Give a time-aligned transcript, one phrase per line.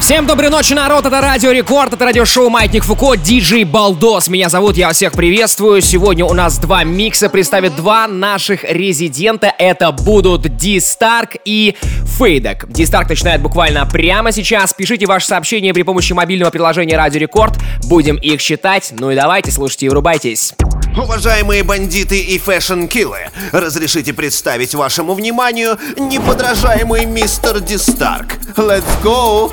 [0.00, 1.06] Всем доброй ночи, народ!
[1.06, 4.28] Это Радио Рекорд, это радиошоу Маятник Фуко, диджей Балдос.
[4.28, 5.82] Меня зовут, я всех приветствую.
[5.82, 9.52] Сегодня у нас два микса, представят два наших резидента.
[9.58, 11.76] Это будут Ди Старк и
[12.18, 12.66] Фейдек.
[12.68, 14.74] Ди Старк начинает буквально прямо сейчас.
[14.74, 17.54] Пишите ваши сообщения при помощи мобильного приложения Радио Рекорд.
[17.84, 18.92] Будем их читать.
[18.98, 20.54] Ну и давайте, слушайте и врубайтесь.
[20.96, 28.34] Уважаемые бандиты и фэшн-киллы, разрешите представить вашему вниманию неподражаемый мистер Дистарк.
[28.56, 29.52] Let's go!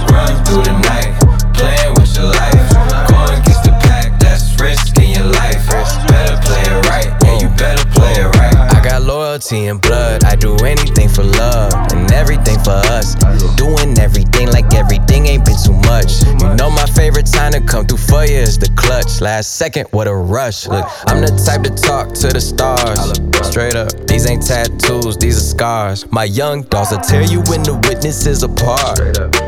[0.11, 1.15] Run through the night,
[1.55, 2.67] playing with your life.
[3.07, 5.65] Going against the pack, that's risking your life.
[6.07, 8.55] Better play it right, yeah, you better play it right.
[8.75, 10.23] I got loyalty and blood.
[10.25, 13.15] I do anything for love and everything for us.
[13.55, 16.23] Doing everything like everything ain't been too much.
[16.41, 19.21] You know my favorite time to come through for you is the clutch.
[19.21, 20.67] Last second, what a rush.
[20.67, 23.21] Look, I'm the type to talk to the stars.
[23.47, 26.09] Straight up, these ain't tattoos, these are scars.
[26.11, 28.99] My young dogs will tear you when the witnesses apart.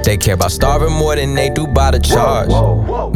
[0.03, 2.51] They care about starving more than they do by the charge.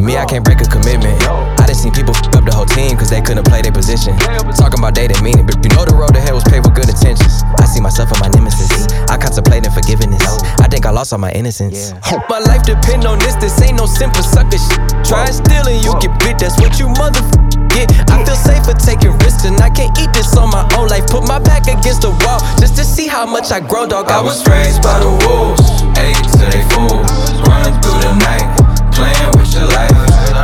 [0.00, 1.20] Me, I can't break a commitment.
[1.60, 4.16] I done seen people f up the whole team cause they couldn't play their position.
[4.56, 6.74] Talking about they didn't mean it, but you know the road ahead was paved with
[6.74, 7.44] good intentions.
[7.60, 8.88] I see myself and my nemesis.
[9.12, 10.24] I contemplating forgiveness.
[10.64, 11.92] I think I lost all my innocence.
[12.00, 13.36] Hope my life depend on this.
[13.36, 14.80] This ain't no simple sucker shit.
[15.04, 16.40] Try and steal and you get bit.
[16.40, 17.20] That's what you mother
[17.68, 17.92] get.
[18.08, 21.04] I feel safer taking risks and I can't eat this on my own life.
[21.12, 24.08] Put my back against the wall just to see how much I grow, dog.
[24.08, 25.87] I was raised by the wolves.
[26.04, 27.02] Eight till they fool.
[27.48, 28.48] Run through the night,
[28.94, 29.94] playing with your life.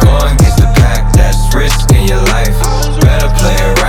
[0.02, 2.56] Going against the pack, that's risking your life.
[3.00, 3.83] Better play it right,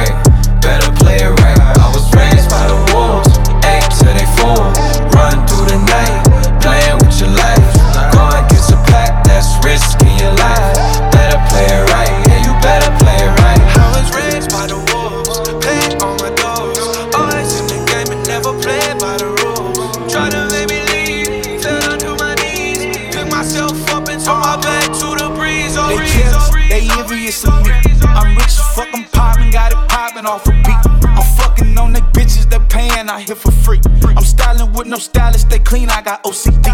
[34.95, 36.67] no stylist, they clean, I got OCD.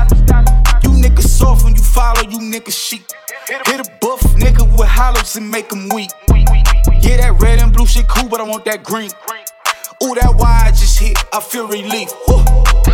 [0.83, 3.01] You niggas soft when you follow, you niggas sheep.
[3.47, 6.11] Hit a buff nigga with hollows and make him weak.
[6.29, 9.09] Yeah, that red and blue shit cool, but I want that green.
[10.03, 12.11] Ooh, that wire just hit, I feel relief.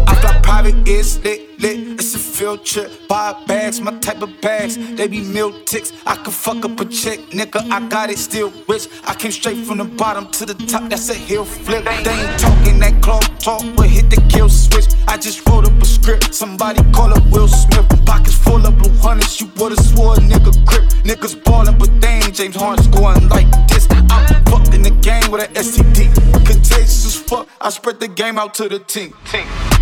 [0.08, 2.00] I fly private, it's lit, lit.
[2.00, 2.92] It's a field trip.
[3.08, 4.78] Buy bags, my type of bags.
[4.78, 5.94] They be meal ticks.
[6.06, 7.70] I can fuck up a chick, nigga.
[7.72, 8.88] I got it, still rich.
[9.06, 10.90] I came straight from the bottom to the top.
[10.90, 11.86] That's a hill flip.
[11.86, 14.88] They ain't talking that cloth talk, but hit the kill switch.
[15.08, 16.34] I just wrote up a script.
[16.34, 17.88] Somebody call up Will Smith.
[18.06, 19.40] Pockets full of blue hundreds.
[19.40, 20.84] You would've swore a nigga grip.
[21.04, 23.88] Niggas ballin', but they ain't James Harden scoring like this.
[23.90, 26.14] I'm fucking the game with an STD.
[26.46, 27.48] Contagious as fuck.
[27.62, 29.14] I spread the game out to the team.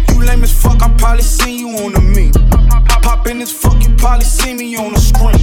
[0.09, 2.31] You lame as fuck, I probably seen you on the meme.
[3.01, 5.35] Pop in as fuck, you probably see me on the screen.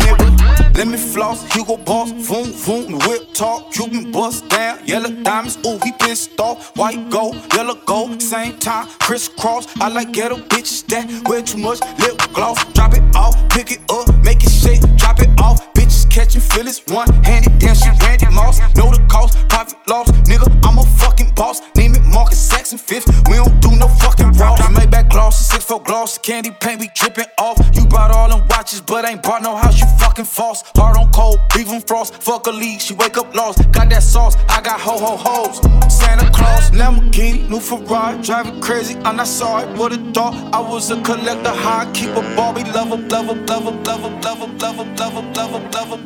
[0.00, 5.10] Nigga, let me floss, Hugo Boss, boom, boom, the whip talk, Cuban bust down, yellow
[5.10, 9.66] diamonds, ooh, he pissed off, white gold, yellow gold, same time, crisscross.
[9.80, 12.62] I like ghetto bitches that wear too much lip gloss.
[12.72, 15.75] Drop it off, pick it up, make it shake, drop it off.
[16.16, 18.58] Catching feelings, one handed, damn, she Randy Moss.
[18.74, 21.60] Know the cost, profit loss, nigga, I'm a fucking boss.
[21.76, 24.56] Name it Marcus Saxon fifth, we don't do no fucking raw.
[24.56, 27.58] Maybach gloss, six foot gloss, candy paint, we dripping off.
[27.74, 30.64] You brought all them watches, but ain't brought no house, you fucking false.
[30.74, 32.14] Hard on cold, leave 'em frost.
[32.22, 33.70] Fuck a league, she wake up lost.
[33.70, 35.60] Got that sauce, I got ho ho hoes.
[35.92, 38.96] Santa Claus, Lamborghini, new Ferrari, driving crazy.
[39.04, 41.50] I'm not sorry, would've thought I was a collector.
[41.50, 44.76] High, keep a Barbie, love her, love her, love her, love her, love her, love
[44.78, 46.05] her, love her, love her,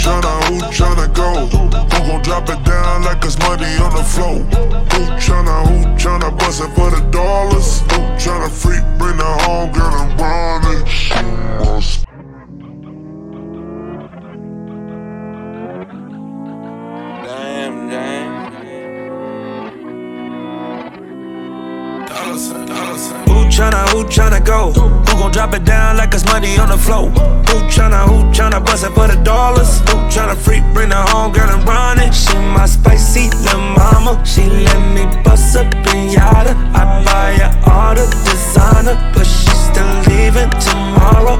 [0.00, 1.46] Tryna who tryna go?
[1.46, 1.68] Who
[2.06, 4.36] gon' drop it down like it's money on the floor?
[4.36, 7.80] Who tryna who tryna bust it for the dollars?
[7.80, 10.84] Who tryna freak bring the home girl and run it?
[17.24, 18.19] Damn, damn.
[22.30, 22.36] Who
[23.50, 24.70] tryna, who tryna go?
[24.70, 27.10] Who gon' drop it down like it's money on the floor.
[27.10, 29.80] Who tryna, who tryna bust it for the dollars?
[29.80, 32.14] Who tryna freak, bring the home girl and run it?
[32.14, 34.24] She my spicy little mama.
[34.24, 36.54] She let me bust up in yada.
[36.72, 41.36] I buy her all the designer, but she still leaving tomorrow.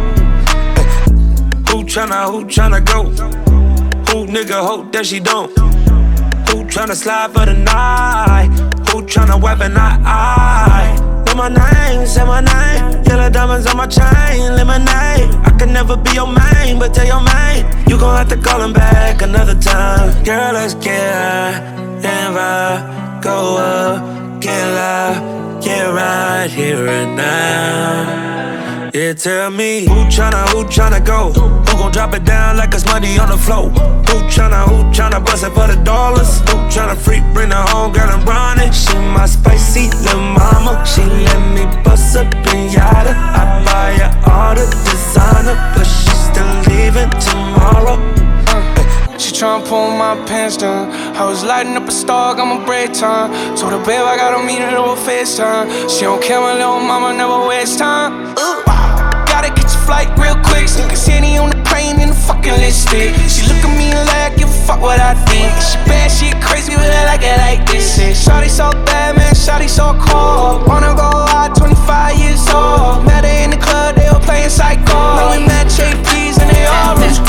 [1.71, 3.05] Who tryna, who tryna go?
[4.11, 5.57] Who nigga hope that she don't?
[6.49, 8.70] Who tryna slide for the night?
[8.93, 10.97] Who tryna weapon I?
[11.27, 13.05] Know my name, say my name.
[13.05, 15.31] Yellow diamonds on my chain, lemonade.
[15.47, 18.61] I can never be your main, but tell your main you gon' have to call
[18.63, 20.23] him back another time.
[20.25, 28.91] Girl, let's get high and go up, get loud, get right here and now.
[28.95, 31.60] Yeah, tell me who tryna, who tryna go?
[31.81, 33.71] Who gon' drop it down like it's money on the floor?
[33.71, 36.41] Who tryna, who tryna bust it for the dollars?
[36.41, 38.75] Who tryna freak, bring the home girl and run it?
[38.75, 40.85] She my spicy little mama.
[40.85, 43.17] She let me bust up in yada.
[43.17, 47.97] I buy her all the designer, but she still leaving tomorrow.
[49.17, 50.93] She tryna pull my pants down.
[51.17, 53.33] I was lighting up a star, got my break time.
[53.57, 55.89] Told her, babe, I gotta meet her over FaceTime.
[55.89, 58.37] She don't care, my little mama never waste time.
[58.39, 58.80] Ooh
[60.87, 63.15] can see on the plane in the fucking lipstick.
[63.29, 65.51] She look at me like, give a fuck what I think.
[65.61, 67.99] She bad, she crazy, but I like it like this.
[67.99, 70.67] Shawty so bad, man, shawty so cold.
[70.67, 73.05] Wanna go out, 25 years old.
[73.05, 74.99] Met her in the club, they were playing psycho.
[75.17, 77.21] Now we met JP's and they all rich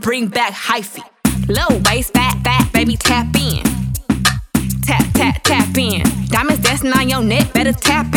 [0.00, 1.02] bring back hyphy.
[1.48, 3.62] Low waist, fat, fat, baby, tap in.
[4.82, 6.02] Tap, tap, tap in.
[6.26, 8.15] Diamonds dancing on your neck, better tap in.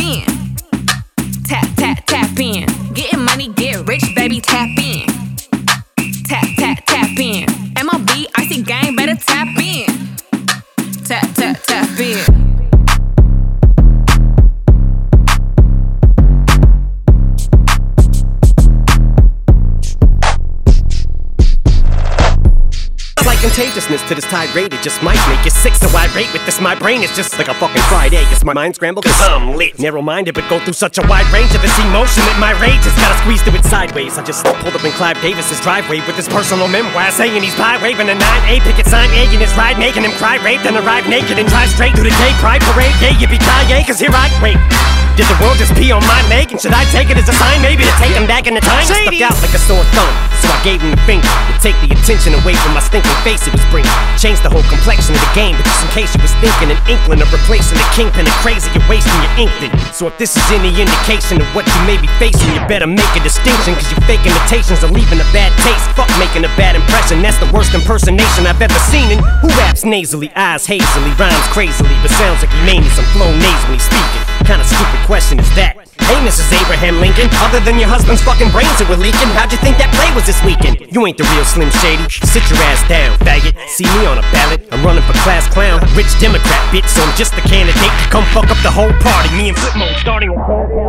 [24.29, 24.73] Tirade.
[24.73, 26.61] It just might make you sick, so I rate with this.
[26.61, 28.27] My brain is just like a fucking fried egg.
[28.29, 29.79] It's my mind scrambled, cause I'm lit.
[29.79, 32.85] Narrow minded, but go through such a wide range of this emotion that my rage
[32.85, 34.17] has gotta squeeze through it sideways.
[34.17, 37.81] I just pulled up in Clive Davis's driveway with his personal memoir saying he's pie
[37.81, 41.39] waving a 9A picket sign, egging his ride, making him cry rape, then arrive naked
[41.39, 42.93] and drive straight through the gay pride parade.
[43.01, 44.98] Yeah, yippee ki cause here I wait.
[45.19, 46.55] Did the world just pee on my leg?
[46.55, 48.63] And should I take it as a sign maybe to take him back in the
[48.63, 48.87] time?
[48.87, 51.91] Stuck out like a sore thumb, so I gave him the finger to take the
[51.91, 53.91] attention away from my stinking face it was bringing.
[54.15, 56.79] Changed the whole complexion of the game, but just in case you was thinking, an
[56.87, 59.75] inkling of replacing the kingpin of crazy, you're wasting your inkling.
[59.91, 63.11] So if this is any indication of what you may be facing, you better make
[63.11, 65.83] a distinction, cause your fake imitations are leaving a bad taste.
[65.99, 69.11] Fuck making a bad impression, that's the worst impersonation I've ever seen.
[69.11, 73.27] And who raps nasally, eyes hazily, rhymes crazily, but sounds like he named some flow
[73.35, 74.38] nasally speaking.
[74.49, 75.77] Kinda stupid question is that?
[76.09, 76.49] Hey, Mrs.
[76.49, 79.93] Abraham Lincoln, other than your husband's fucking brains that were leaking, how'd you think that
[79.93, 80.81] play was this weekend?
[80.89, 82.01] You ain't the real Slim Shady.
[82.25, 83.53] Sit your ass down, faggot.
[83.69, 84.65] See me on a ballot.
[84.73, 85.85] I'm running for class clown.
[85.93, 89.29] Rich Democrat, bitch, so I'm just the candidate to come fuck up the whole party.
[89.37, 90.41] Me and Flipmode starting with.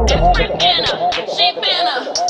[0.08, 2.29] Different Anna, she finna.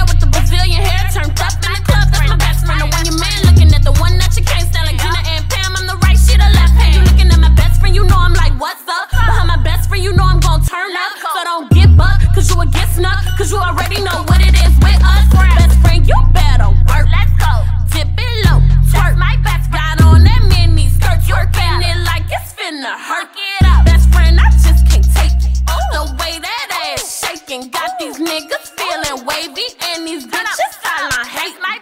[3.81, 5.73] at, the one that you can't stand like Gina and Pam.
[5.75, 6.95] I'm the right, she the left hand.
[6.95, 9.09] You looking at my best friend, you know I'm like, what's up?
[9.09, 11.13] Behind my best friend, you know I'm gonna turn up.
[11.17, 13.21] So don't get bucked, cause you will get snuck.
[13.37, 15.25] Cause you already know what it is with us.
[15.57, 17.07] Best friend, you better work.
[17.09, 17.53] Let's go.
[17.93, 18.61] Dip it low.
[18.91, 19.71] Twerk my best.
[19.71, 21.21] Got on that mini skirt.
[21.25, 23.29] Twerking it like it's finna hurt.
[23.33, 23.85] Get up.
[23.85, 25.57] Best friend, I just can't take it.
[25.91, 27.69] The way that ass shaking.
[27.69, 29.67] Got these niggas feeling wavy.
[29.91, 31.57] And these bitches silent hate.
[31.61, 31.77] My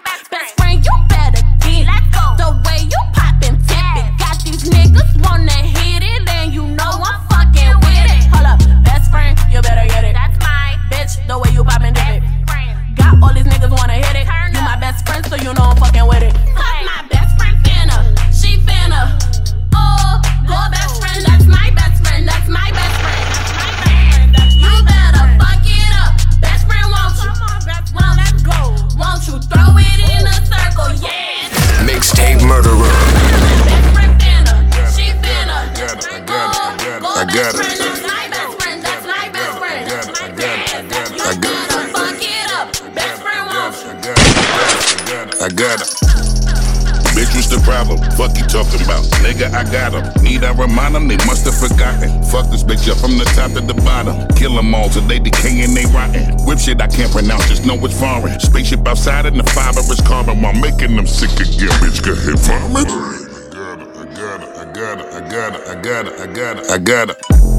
[48.19, 49.05] Fuck you talking about?
[49.23, 50.23] Nigga, I got got 'em.
[50.23, 51.07] Need I remind 'em?
[51.07, 52.21] They must have forgotten.
[52.23, 54.27] Fuck this bitch up from the top to the bottom.
[54.35, 56.35] Kill 'em all till they decay and they rotten.
[56.45, 58.37] Whip shit I can't pronounce, just know it's foreign.
[58.41, 61.69] Spaceship outside and the fiber is carbon while making them sick again.
[61.79, 62.89] Bitch, go ahead, vomit.
[62.91, 66.71] I got it, I got it, I got it, I got it, I got it,
[66.71, 67.58] I got it.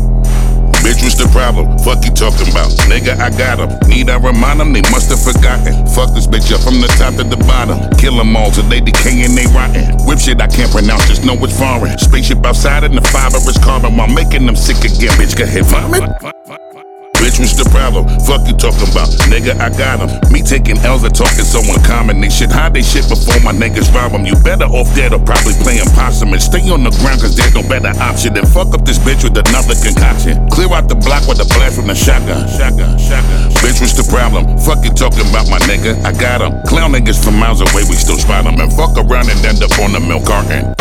[0.81, 1.77] Bitch, what's the problem?
[1.85, 2.73] Fuck you talking about?
[2.89, 3.69] Nigga, I got 'em.
[3.89, 4.73] Need I remind 'em?
[4.73, 5.87] They must have forgotten.
[5.95, 7.79] Fuck this bitch up from the top to the bottom.
[7.99, 9.85] Kill 'em all till they decay and they rotten.
[10.07, 11.99] Whip shit I can't pronounce, just know it's foreign.
[11.99, 15.13] Spaceship outside and the fiber is carbon while making them sick again.
[15.19, 16.60] Bitch, go ahead, vomit.
[17.31, 18.11] Bitch, what's the problem?
[18.27, 19.07] Fuck you talking about?
[19.31, 20.11] Nigga, I got 'em.
[20.35, 22.21] Me taking L's and talking so uncommon.
[22.21, 24.27] They should hide they shit before my niggas rob 'em.
[24.27, 27.55] You better off dead or probably playing possum and stay on the ground cause there's
[27.55, 30.43] no better option than fuck up this bitch with another concoction.
[30.51, 32.51] Clear out the block with a blast from the shotgun.
[32.51, 33.55] Shotgun, shotgun.
[33.63, 34.59] Bitch, what's the problem?
[34.59, 35.95] Fuck you talking about my nigga?
[36.03, 36.51] I got 'em.
[36.67, 38.43] Clown niggas from miles away, we still spot.
[38.47, 40.75] And fuck around and end up on the milk carton.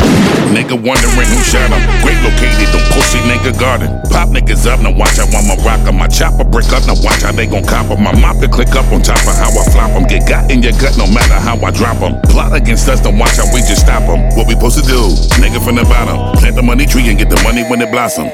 [0.50, 1.82] Nigga wondering who shot 'em.
[2.02, 3.90] Great located, don't pussy nigga garden.
[4.10, 5.98] Pop niggas up, now watch how I'ma rock 'em.
[6.00, 7.92] My chopper brick up, now watch how they gon' cop.
[8.00, 10.04] My mop click up on top of how I flop flop 'em.
[10.08, 12.22] Get got in your gut no matter how I drop drop 'em.
[12.30, 14.30] Plot against us, don't watch how we just stop stop 'em.
[14.36, 15.02] What we supposed to do?
[15.42, 16.18] Nigga from the bottom.
[16.38, 18.30] Plant the money tree and get the money when it blossom.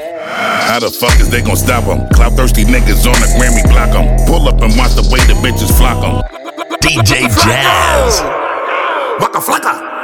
[0.68, 2.08] How the fuck is they gon' stop stop 'em?
[2.10, 4.06] Cloud thirsty niggas on the Grammy block block 'em.
[4.26, 6.22] Pull up and watch the way the bitches flock flock 'em.
[6.80, 8.22] DJ Jazz.
[9.20, 9.95] Waka flocka.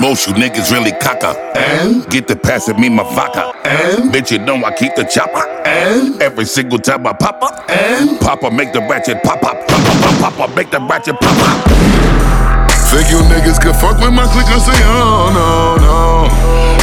[0.00, 1.36] Most you niggas really caca.
[1.54, 3.52] And get the pass at me my vodka.
[3.68, 5.44] And bitch, you know I keep the chopper.
[5.68, 7.68] And every single time I pop up.
[7.68, 9.68] And Papa make the ratchet pop up.
[9.68, 11.70] Papa, pop, papa make the ratchet pop up.
[12.88, 16.26] Think you niggas could fuck with my clique and say, oh no, no.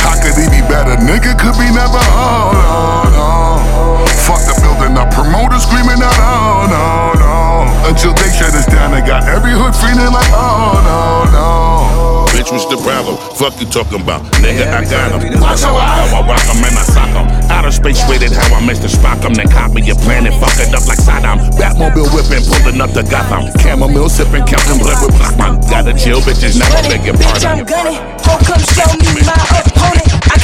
[0.05, 0.95] How could he be better?
[1.01, 4.05] Nigga could be never, oh no, no.
[4.23, 6.85] Fuck the building, the promoter screaming out, oh no,
[7.19, 7.89] no.
[7.89, 12.16] Until they shut us down, they got every hood feeling like, oh no, no.
[12.35, 13.17] Bitch, what's the problem?
[13.37, 14.21] Fuck you talking about?
[14.43, 15.39] Nigga, I got him.
[15.41, 17.25] Watch how I, rock him and I sock him.
[17.49, 18.87] Outer space rated how I Mr.
[18.91, 19.33] Spock him.
[19.33, 21.39] Then copy your plan and fuck it up like Saddam.
[21.57, 23.49] Batmobile whipping, pulling up to Gotham.
[23.61, 25.61] Chamomile sipping, counting blood with Blackman.
[25.69, 27.65] Gotta chill, bitches, now I beg your Bitch, I'm pardon.
[27.65, 27.99] gunning.
[28.27, 29.96] Ho, come show me my opponent.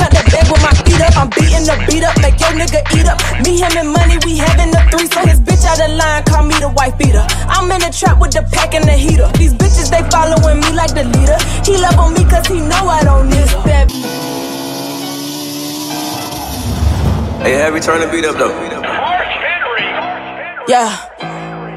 [0.03, 1.15] I got that bag with my feet up.
[1.15, 3.23] I'm beating the beat up, make your nigga eat up.
[3.47, 5.07] Me, him, and money, we having a three.
[5.07, 7.23] So his bitch out of line, call me the wife beater.
[7.47, 9.31] I'm in the trap with the pack and the heater.
[9.39, 11.39] These bitches, they following me like the leader.
[11.63, 13.87] He love on me cause he know I don't need that.
[17.39, 18.51] Hey, have me turn the beat up though.
[20.67, 21.32] Yeah.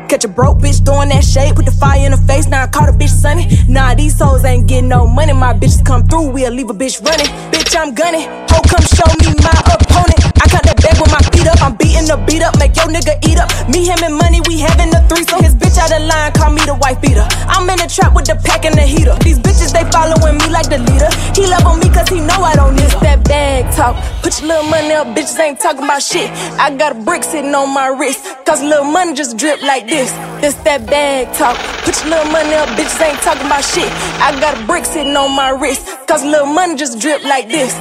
[0.08, 2.46] Catch a broke bitch throwing that shade, put the fire in her face.
[2.46, 3.48] Now I caught a bitch sunny.
[3.68, 5.32] Nah, these hoes ain't getting no money.
[5.32, 7.26] My bitches come through, we'll leave a bitch running.
[7.50, 8.22] Bitch, I'm gunning.
[8.22, 10.35] Ho, come show me my opponent.
[10.46, 11.58] I got that bag with my feet up.
[11.58, 13.50] I'm beating the beat up, make your nigga eat up.
[13.66, 15.26] Me, him, and money, we having a three.
[15.26, 17.26] So his bitch out of line, call me the wife beater.
[17.50, 19.18] I'm in the trap with the pack and the heater.
[19.26, 21.10] These bitches, they following me like the leader.
[21.34, 23.98] He love on me cause he know I don't need that bag talk.
[24.22, 26.30] Put your little money up, bitches ain't talking about shit.
[26.62, 28.22] I got a brick sitting on my wrist.
[28.46, 30.14] Cause little money just drip like this.
[30.38, 31.58] This that bag talk.
[31.82, 33.90] Put your little money up, bitches ain't talking about shit.
[34.22, 35.90] I got a brick sitting on my wrist.
[36.06, 37.74] Cause little money just drip like this.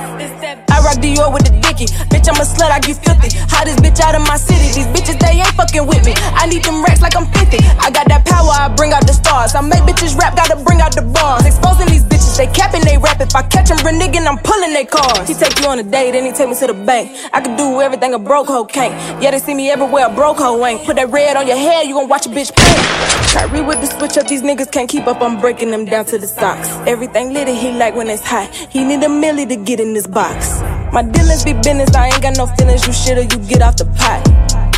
[0.74, 1.86] I rock Dior with the dicky.
[2.10, 3.30] Bitch, I'm a slut, I get filthy.
[3.52, 4.72] Hottest bitch out of my city.
[4.72, 6.14] These bitches, they ain't fucking with me.
[6.34, 7.60] I need them racks like I'm 50.
[7.84, 9.56] I got that power, I bring out the stars.
[9.56, 11.46] I make bitches rap, gotta bring out the bars.
[11.46, 13.20] Exposing these bitches, they capping, they rap.
[13.20, 15.28] If I catch them, reneging, I'm pulling they cars.
[15.28, 17.12] He take you on a date, then he take me to the bank.
[17.34, 18.96] I can do everything a broke hoe can't.
[19.22, 20.84] Yeah, they see me everywhere, a broke hoe ain't.
[20.86, 22.86] Put that red on your head, you gon' watch a bitch paint.
[23.34, 25.22] Kyrie with the switch up, these niggas can't keep up.
[25.22, 26.70] I'm breaking them down to the socks.
[26.88, 28.54] Everything lit, he like when it's hot.
[28.70, 30.62] He need a milli to get in this box.
[30.96, 32.88] My dealings be business, I ain't got no feelings.
[32.88, 34.24] You shit or you get off the pot.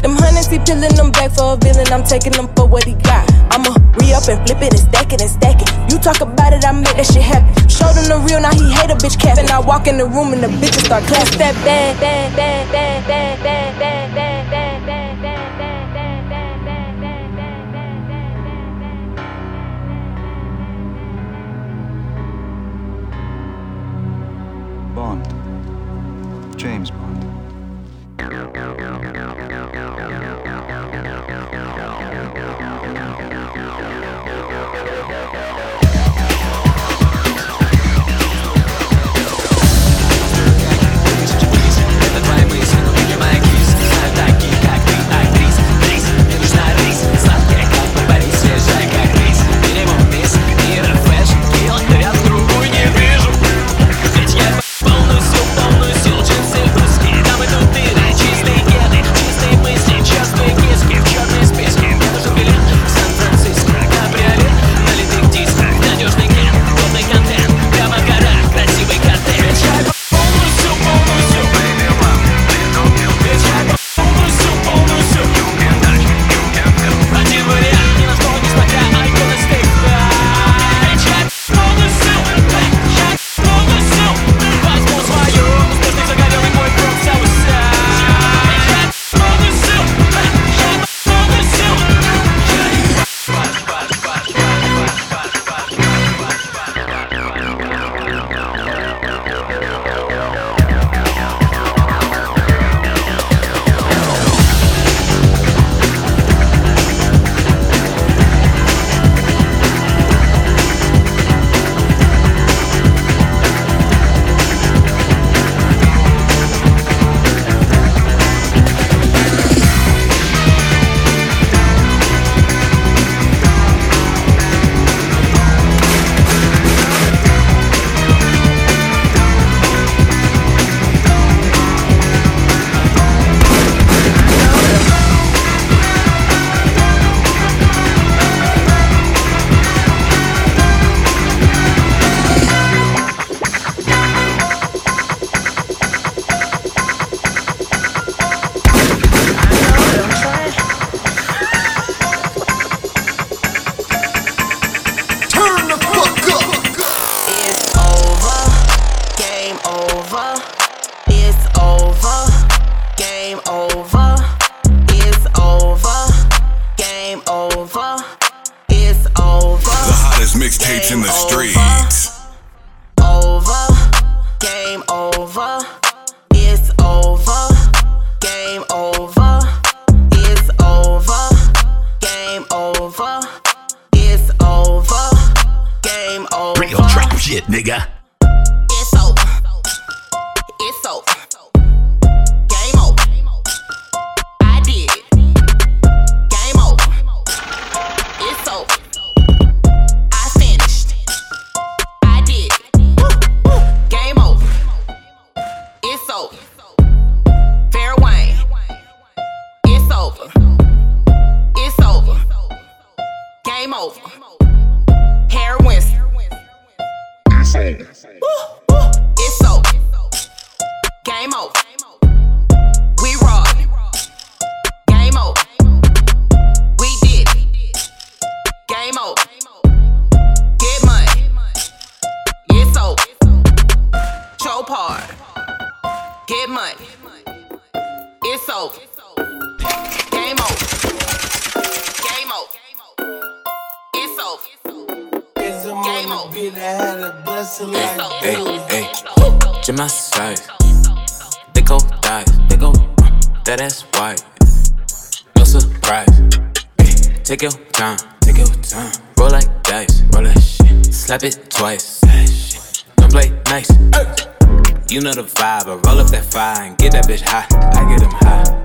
[0.01, 1.85] Them hundreds, he peeling them back for a villain.
[1.93, 3.29] I'm taking them for what he got.
[3.53, 5.69] I'ma re up and flip it and stack it and stack it.
[5.93, 7.53] You talk about it, I make that shit happen.
[7.69, 9.37] Show them the real, now he hate a bitch cap.
[9.37, 12.65] And I walk in the room and the bitches start class that bad, bad, bad,
[12.73, 14.57] bad, bad, bad, bad, bad, bad.
[24.95, 25.36] Bond.
[26.57, 27.06] James Bond.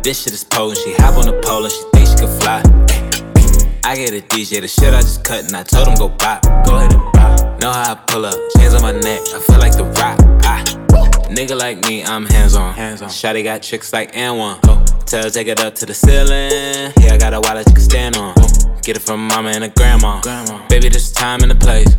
[0.02, 0.78] This shit is potent.
[0.78, 2.60] She hop on the pole and she think she can fly.
[3.84, 6.42] I get a DJ, the shit I just cut and I told him go pop.
[6.66, 7.60] Go ahead and pop.
[7.60, 10.18] Know how I pull up, chains on my neck, I feel like the rock.
[10.42, 10.64] Ah.
[11.30, 12.74] Nigga like me, I'm hands on.
[12.74, 13.10] Hands on.
[13.10, 15.06] Shotty got tricks like N1.
[15.06, 16.92] Tell her take it up to the ceiling.
[16.98, 18.34] Yeah, I got a wallet you can stand on.
[18.82, 20.20] Get it from mama and a grandma.
[20.20, 20.66] grandma.
[20.66, 21.94] Baby, this time and the place.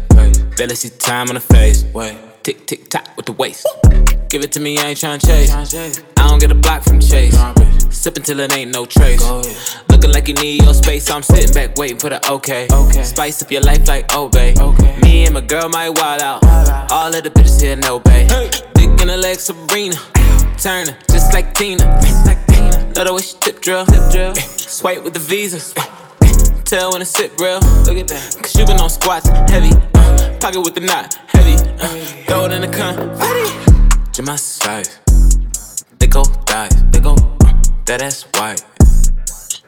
[0.57, 1.85] Barely see time on the face.
[1.93, 2.32] Wait.
[2.43, 3.65] Tick, tick, tock with the waist.
[4.29, 6.03] Give it to me, I ain't tryna chase.
[6.17, 7.38] I don't get a block from chase.
[7.89, 9.23] Sip until it ain't no trace.
[9.89, 12.67] Looking like you need your space, so I'm sitting back waiting for the okay.
[13.03, 14.56] Spice up your life like Obey.
[15.03, 16.43] Me and my girl might wild out.
[16.91, 18.27] All of the bitches here no bay.
[18.73, 19.95] Dick in the leg, Sabrina.
[20.58, 21.86] Turner, just like Tina.
[22.95, 23.86] Love the way she tip drill.
[23.89, 25.58] Eh, Swipe with the visa.
[25.79, 25.84] Eh,
[26.23, 27.60] eh, Tell when to sit real.
[27.88, 28.38] Look at that.
[28.41, 29.71] Cause you been on squats, heavy.
[29.95, 31.88] Uh, pocket with the knot, Uh,
[32.25, 32.95] throw it in the con.
[34.13, 34.99] Jim my size.
[35.99, 36.91] They go dive.
[36.91, 37.15] They go.
[37.43, 37.53] Uh,
[37.86, 38.63] that ass white.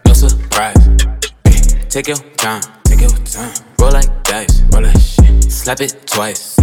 [0.05, 0.75] No surprise.
[1.89, 2.61] Take your time.
[2.85, 3.53] Take your time.
[3.79, 4.61] Roll like dice.
[4.71, 5.51] Roll like shit.
[5.51, 6.55] Slap it twice.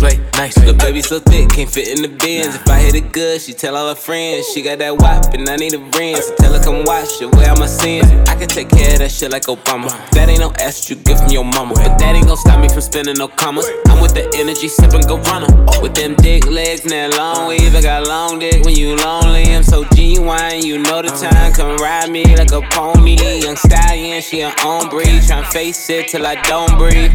[0.00, 0.54] Play nice.
[0.54, 2.54] The baby so thick, can't fit in the bins.
[2.54, 4.48] If I hit it good, she tell all her friends.
[4.48, 6.16] She got that wop and I need a ring.
[6.16, 8.08] So tell her come watch it, where I'ma sins.
[8.26, 9.92] I can take care of that shit like Obama.
[10.12, 11.74] That ain't no ass you give from your mama.
[11.74, 13.68] But that ain't gon' stop me from spending no commas.
[13.88, 15.52] I'm with the energy, sipping go runner.
[15.82, 19.52] With them dick legs and that long we even got long dick when you lonely.
[19.52, 21.52] I'm so genuine, you know the time.
[21.52, 23.20] Come ride me like a pony.
[23.44, 25.20] Young stallion, she an own breed.
[25.28, 27.12] Tryna face it till I don't breathe.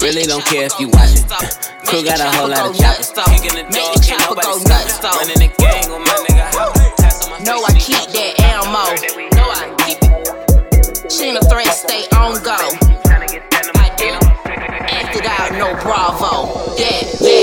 [0.00, 1.24] Really don't care if you watch it.
[1.86, 3.12] Crew got a whole lot of choppers.
[3.32, 5.28] Kicking the door, can't nobody stop it.
[5.28, 7.46] Running the gang with my nigga.
[7.46, 8.92] No, I keep that ammo.
[9.36, 11.12] No, I keep it.
[11.12, 12.56] She ain't a threat, stay on go.
[12.56, 14.12] I do.
[14.44, 16.74] Acted out, no bravo.
[16.76, 17.35] Yeah, yeah.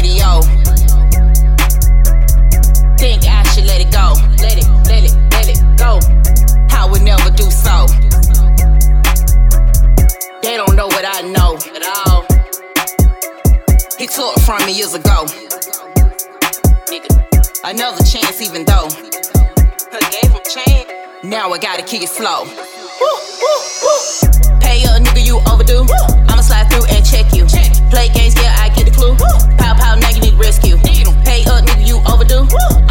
[0.00, 0.42] Won't pay what he owe.
[2.98, 4.14] Think I should let it go.
[4.38, 5.98] Let it, let it, let it go.
[6.70, 7.86] I would never do so.
[10.42, 12.24] They don't know what I know at all.
[13.98, 15.26] He took it from me years ago.
[17.62, 18.88] Another chance, even though
[19.92, 20.90] I gave him chance.
[21.22, 22.44] Now I gotta kick it slow.
[22.44, 24.58] Woo, woo, woo.
[24.60, 25.86] Pay a nigga you overdue.
[26.28, 27.44] I'ma slide through and check you.
[27.90, 29.49] Play games, yeah, I get the clue.
[30.40, 30.76] Rescue.
[31.24, 32.89] Pay a nigga you overdue.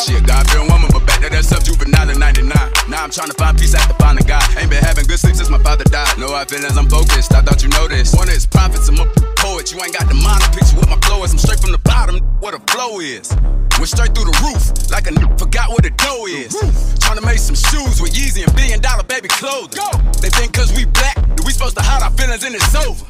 [0.00, 2.48] She a God-fearing woman, but back to that stuff juvenile in 99.
[2.88, 4.42] Now I'm trying to find peace after finding God.
[4.56, 6.18] Ain't been having good sleep since my father died.
[6.18, 7.34] No hard feelings, I'm focused.
[7.34, 8.14] I thought you know this.
[8.14, 9.70] One is prophets, I'm a poet.
[9.72, 11.32] You ain't got the mind to picture what my flow is.
[11.32, 13.28] I'm straight from the bottom, what a flow is.
[13.76, 16.52] Went straight through the roof, like a n- forgot what a dough is.
[17.00, 19.80] Trying to make some shoes with Yeezy and billion dollar baby clothing.
[20.20, 23.04] They think cause we black, that we supposed to hide our feelings and it's over.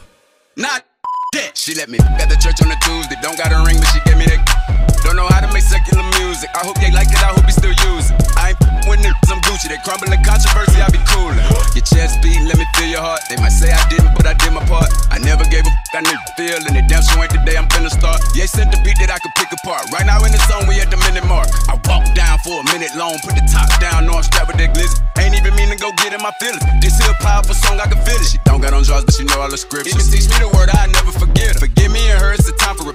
[0.57, 0.85] Not
[1.35, 1.57] that.
[1.57, 3.17] She let me at the church on a Tuesday.
[3.23, 4.80] Don't got a ring, but she gave me that.
[5.03, 6.51] Don't know how to make secular music.
[6.55, 8.17] I hope they like it, I hope you still use it.
[8.37, 9.69] I ain't with niggas, I'm Gucci.
[9.73, 11.41] They crumbling controversy, I be coolin'.
[11.75, 13.21] Your chest beat, let me feel your heart.
[13.29, 14.89] They might say I didn't, but I did my part.
[15.11, 16.87] I never gave a fuck, I nigga feelin' it.
[16.89, 18.21] Damn sure ain't the day I'm finna start.
[18.35, 19.89] Yeah, sent the beat that I could pick apart.
[19.93, 21.49] Right now in the zone, we at the minute mark.
[21.69, 24.61] I walk down for a minute long, put the top down, know I'm strapped with
[24.61, 25.01] that glizzy.
[25.19, 26.63] Ain't even mean to go get in my feelings.
[26.81, 28.29] This here powerful song, I can feel it.
[28.29, 29.97] She don't got on draws, but she know all the scriptures.
[29.97, 31.61] Even teach me the word, I never forget her.
[31.67, 32.90] Forgive me and her, it's the time for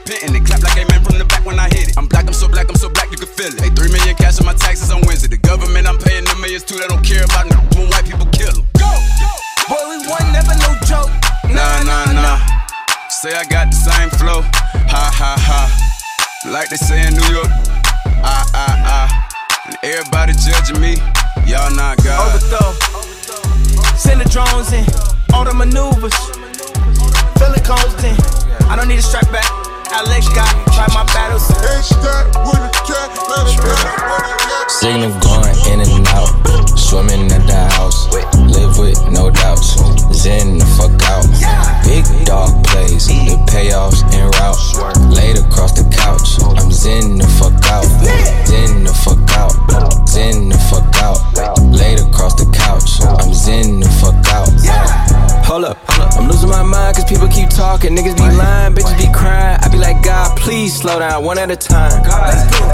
[6.75, 8.65] paying them millions too, they don't care about n- when white people kill them.
[8.77, 8.89] Go!
[9.67, 11.11] Boy, we won, never no joke.
[11.49, 12.39] Nah, nah, nah.
[13.09, 14.41] Say I got the same flow.
[14.41, 16.51] Ha, ha, ha.
[16.51, 17.49] Like they say in New York.
[18.23, 19.09] Ah, ah, ah.
[19.65, 20.95] And everybody judging me.
[21.47, 22.35] Y'all not God.
[22.35, 22.73] Overthrow.
[23.97, 24.85] Send the drones in.
[25.33, 26.15] All the maneuvers.
[27.39, 28.19] Feel it constant.
[28.69, 29.47] I don't need a strap back.
[29.91, 31.45] Alex got fight my battles.
[34.67, 36.44] Signal going in and out.
[36.75, 38.07] Swimming at the house.
[38.38, 39.75] Live with no doubts.
[40.13, 41.25] Zen the fuck out.
[41.83, 43.07] Big dog plays.
[43.07, 44.59] The payoffs en route.
[45.11, 46.39] Laid across the couch.
[46.57, 47.88] I'm zen the fuck out.
[48.47, 49.55] Zen the fuck out.
[50.07, 51.19] Zen the fuck out.
[51.71, 53.01] Laid across the couch.
[53.01, 53.79] I'm zen
[57.05, 57.95] cause people keep talking.
[57.95, 59.57] Niggas be lying, bitches be crying.
[59.61, 62.03] I be like, God, please slow down one at a time.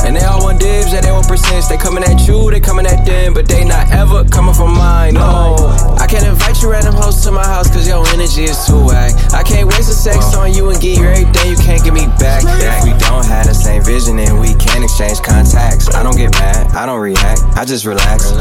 [0.05, 1.69] And they all want dibs and they want percents.
[1.69, 5.15] They coming at you, they coming at them, but they not ever coming from mine.
[5.15, 5.55] No,
[5.99, 9.13] I can't invite you random hoes to my house cause your energy is too whack.
[9.33, 12.07] I can't waste the sex on you and get you everything you can't give me
[12.19, 12.43] back.
[12.43, 16.31] If we don't have the same vision and we can't exchange contacts, I don't get
[16.39, 18.31] mad, I don't react, I just relax.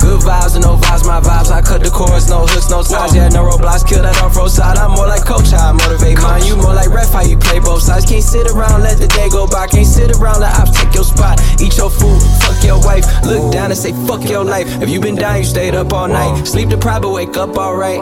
[0.00, 1.50] Good vibes and no vibes, my vibes.
[1.50, 3.86] I cut the chords, no hooks, no ties, yeah, no roadblocks.
[3.86, 4.76] Kill that off road side.
[4.78, 6.44] I'm more like coach, how I motivate mine.
[6.44, 8.04] You more like ref, how you play both sides.
[8.04, 9.66] Can't sit around, let the day go by.
[9.66, 11.40] Can't sit around, let ops take your spot.
[11.60, 13.04] Eat your food, fuck your wife.
[13.24, 14.66] Look down and say fuck your life.
[14.82, 16.44] If you been down, you stayed up all night.
[16.44, 18.00] Sleep deprived, but wake up alright.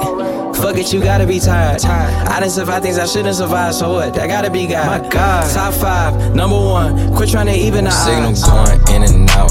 [0.56, 1.84] Fuck it, you gotta be tired.
[1.84, 4.14] I didn't survive things I shouldn't survive, so what?
[4.14, 5.02] That gotta be God.
[5.02, 5.54] My God.
[5.54, 7.14] Top five, number one.
[7.14, 8.42] Quit trying to even the Signal odds.
[8.42, 9.50] going in and out.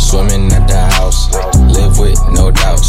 [0.00, 1.32] Swimming at the house.
[1.76, 2.85] Live with no doubts.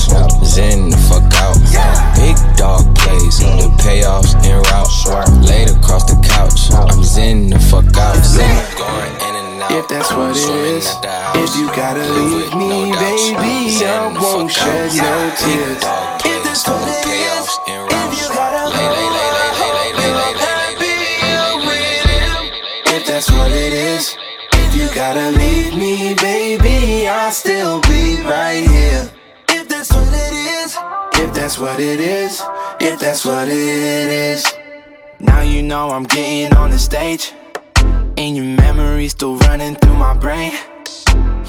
[31.57, 32.43] That's what it is,
[32.79, 34.45] if that's what it is.
[35.19, 37.33] Now you know I'm getting on the stage.
[38.15, 40.51] And your memories still running through my brain.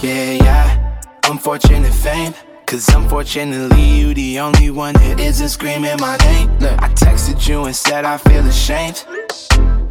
[0.01, 1.03] Yeah, yeah.
[1.25, 2.33] Unfortunate fame.
[2.65, 6.59] Cause unfortunately, you the only one that isn't screaming my name.
[6.59, 9.05] Look, I texted you and said I feel ashamed.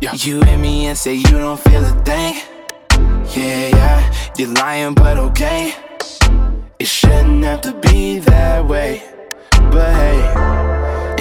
[0.02, 2.38] You hit me and say you don't feel a thing.
[3.36, 4.32] Yeah, yeah.
[4.36, 5.76] You're lying, but okay.
[6.80, 9.17] It shouldn't have to be that way.
[9.72, 10.20] But hey,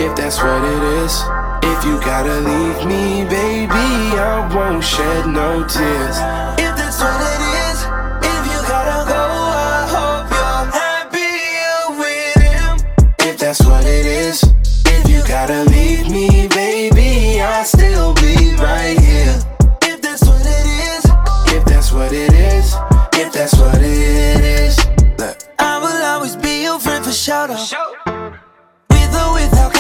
[0.03, 1.15] if that's what it is,
[1.63, 3.87] if you gotta leave me, baby,
[4.19, 6.17] I won't shed no tears.
[6.59, 7.46] If that's what it is,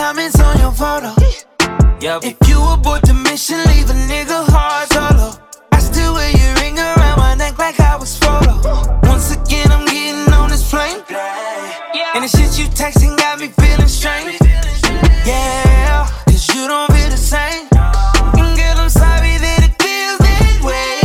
[0.06, 1.14] without comments on your photo.
[2.22, 5.32] If you abort the mission, leave a nigga hard solo.
[5.72, 8.60] I still wear your ring around my neck like I was photo.
[9.08, 11.02] Once again, I'm getting on this plane.
[12.14, 14.38] And the shit you texting got me feeling strange.
[15.24, 17.66] Yeah, cause you don't feel the same.
[18.38, 21.00] And girl, I'm sorry that it feels that way.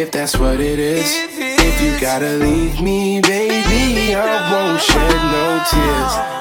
[0.00, 5.62] If that's what it is, if you gotta leave me, baby, I won't shed no
[5.68, 6.37] tears.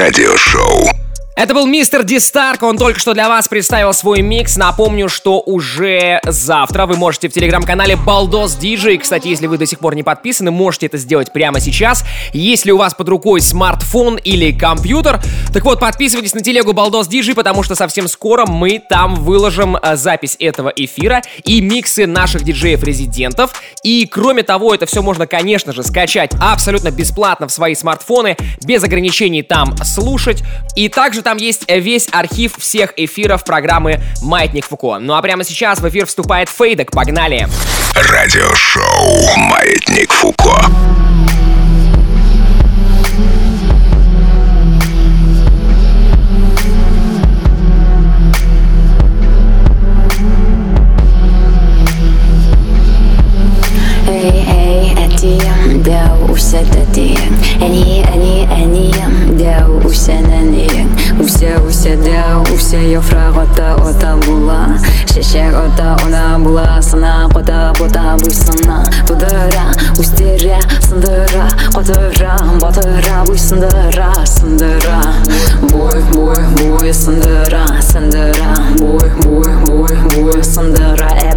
[0.00, 0.99] Радиошоу.
[1.40, 4.58] Это был мистер Дистарк, он только что для вас представил свой микс.
[4.58, 8.98] Напомню, что уже завтра вы можете в телеграм-канале Балдос Диджей.
[8.98, 12.04] Кстати, если вы до сих пор не подписаны, можете это сделать прямо сейчас.
[12.34, 15.18] Если у вас под рукой смартфон или компьютер,
[15.50, 19.96] так вот, подписывайтесь на телегу Балдос Диджей, потому что совсем скоро мы там выложим э,
[19.96, 23.52] запись этого эфира и миксы наших диджеев-резидентов.
[23.82, 28.84] И кроме того, это все можно, конечно же, скачать абсолютно бесплатно в свои смартфоны, без
[28.84, 30.42] ограничений там слушать.
[30.76, 34.98] И также там есть весь архив всех эфиров программы «Маятник Фуко».
[34.98, 36.90] Ну а прямо сейчас в эфир вступает Фейдек.
[36.90, 37.46] Погнали!
[37.94, 40.60] Радиошоу Маятник Фуко.
[54.08, 54.59] Hey, hey,
[55.20, 59.82] әдейім дәу усәді дейін әне әне әнем дәу
[62.06, 62.40] дәу
[64.24, 64.60] була
[65.60, 66.80] ота она була
[73.36, 75.02] сындыра сындыра
[75.68, 81.30] буй буй бой сындыра сындыра буй буй бой буй сындыра ә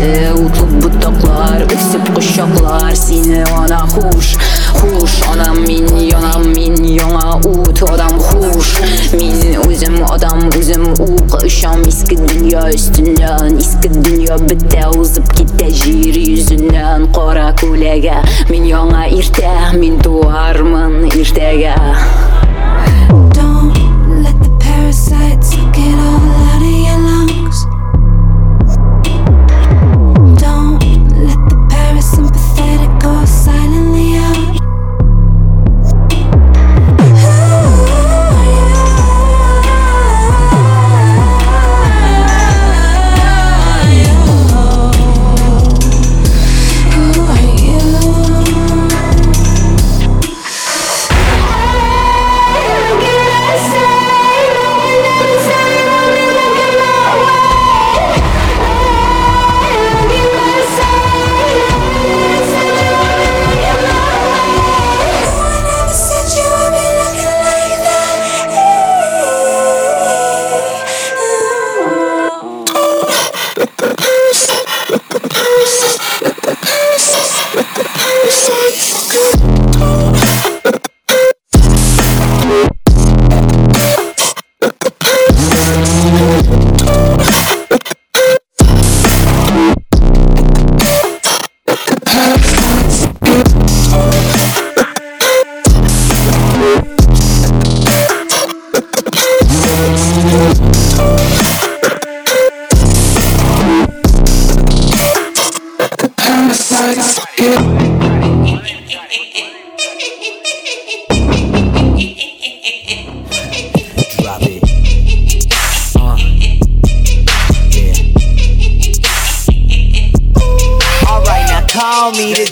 [0.00, 4.34] сәтиресі утлы бұтақлар өсіп құшақлар сені ана хуш
[4.78, 8.70] хуш анам мен янам мен яңа ут адам хуш
[9.12, 16.20] мен өзім адам өзім уқ ұшам ескі дүния үстінен ескі дүния бітті озып кетті жер
[16.22, 18.16] жүзінен қора көйлегі
[18.52, 21.04] мен яңа ерте мен туармын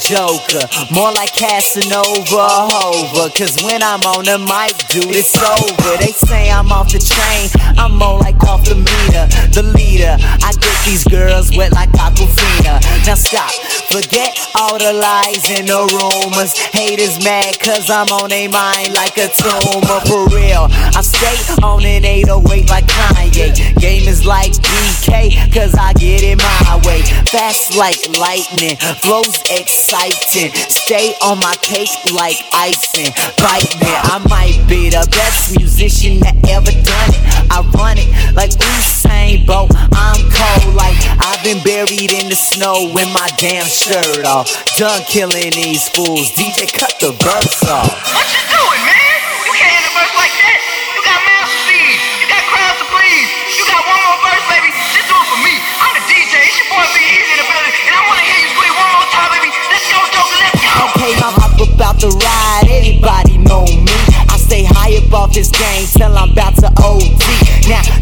[0.10, 0.65] Joker.
[0.89, 3.30] More like Casanova Hova.
[3.30, 5.98] Cause when I'm on the mic, dude, it's over.
[6.02, 7.54] They say I'm off the train.
[7.78, 9.30] I'm more like off the meter.
[9.54, 10.17] The leader.
[10.17, 12.82] I get these girls wet like Aquafina.
[13.06, 13.54] Now stop.
[13.89, 16.54] Forget all the lies and the rumors.
[16.58, 19.99] Haters mad cause I'm on their mind like a tumor.
[20.06, 20.69] For real.
[20.93, 23.49] I stay on an 808 like Kanye.
[23.82, 27.02] Game is like BK cause I get it my way.
[27.34, 28.78] Fast like lightning.
[29.02, 30.54] Flows exciting.
[30.69, 33.10] Stay on my cake like icing.
[33.41, 33.89] Bite me.
[33.89, 37.23] I might be the best musician that ever done it.
[37.49, 39.73] I run it like Usain Bolt.
[39.73, 44.51] I'm cold like I've been buried in the snow with my damn shirt off.
[44.75, 46.35] Done killing these fools.
[46.35, 47.87] DJ, cut the verse off.
[48.11, 49.17] What you doing, man?
[49.47, 50.59] You can't end a verse like that.
[50.91, 51.95] You got mouth to feed.
[52.19, 53.27] You got crowds to please.
[53.55, 54.67] You got one more verse, baby.
[54.91, 55.55] Just do it for me.
[55.79, 56.43] I'm the DJ.
[56.43, 58.91] It's your boy Big Easy in the building, and I wanna hear you squeak one
[58.99, 59.49] more time, baby.
[59.71, 60.39] Let's go, Joker.
[60.43, 60.71] Let's go.
[60.91, 63.95] Okay, my hop about the ride, everybody know me.
[64.27, 67.28] I stay high above this game till I'm about to OD.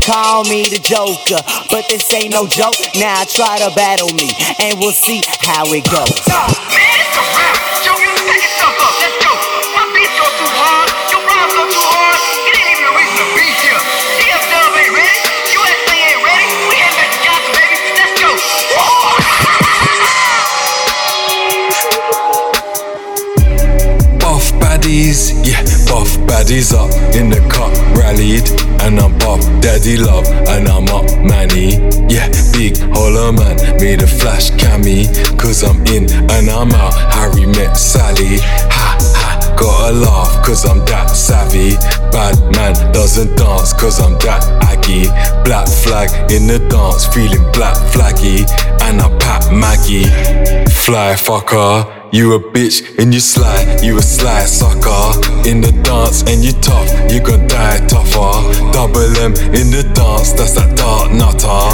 [0.07, 2.79] Now call me the Joker, but this ain't no joke.
[2.95, 4.31] Now try to battle me,
[4.63, 6.15] and we'll see how it goes.
[6.31, 7.55] Man, it's a rap.
[7.83, 8.95] Joker, pack yourself up.
[9.03, 9.35] Let's go.
[9.75, 10.87] My beats go too hard.
[11.11, 12.15] Your rhymes go too hard.
[12.47, 13.81] It ain't even a reason to be here.
[14.23, 15.19] DF Dub ain't ready.
[15.59, 16.47] USA ain't ready.
[16.71, 17.75] We heading back to Johnson, baby.
[17.99, 18.31] Let's go.
[24.23, 25.66] Buff baddies, yeah,
[26.47, 28.47] baddies up in the cup, rallied,
[28.81, 29.39] and I'm pop.
[29.61, 31.75] daddy love, and I'm up manny,
[32.07, 35.07] yeah, big holler man, made a flash cami,
[35.37, 36.93] cause I'm in and I'm out.
[37.13, 38.39] Harry met Sally,
[38.71, 41.75] ha ha, gotta laugh, cause I'm that savvy.
[42.11, 45.07] Bad man doesn't dance, cause I'm that aggy.
[45.43, 48.47] Black flag in the dance, feeling black flaggy,
[48.83, 50.05] and I pat Maggie.
[50.71, 51.96] Fly fucker.
[52.11, 55.19] You a bitch and you sly, you a sly sucker.
[55.47, 58.31] In the dance and you tough, you gon' die tougher.
[58.71, 61.67] Double M in the dance, that's that dark nutter.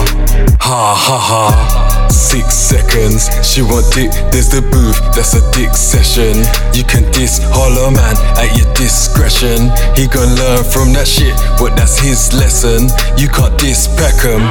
[0.58, 2.10] Ha ha ha.
[2.10, 6.42] Six seconds, she want dick, there's the booth, that's a dick session.
[6.74, 9.70] You can diss Hollow Man at your discretion.
[9.94, 12.90] He gon' learn from that shit, but that's his lesson.
[13.22, 14.42] You can't diss Peckham.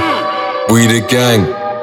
[0.70, 1.42] We the gang,